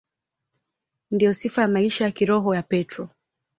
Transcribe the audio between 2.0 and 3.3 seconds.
ya kiroho ya Petro.